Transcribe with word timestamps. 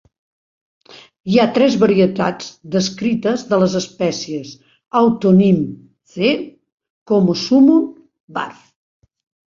Hi 1.33 1.37
ha 1.41 1.45
tres 1.57 1.77
varietats 1.83 2.47
descrites 2.77 3.45
de 3.53 3.61
les 3.65 3.77
espècies: 3.83 4.57
autonym 5.05 5.63
"C. 6.17 6.35
comosum" 7.13 7.75
var. 8.41 8.53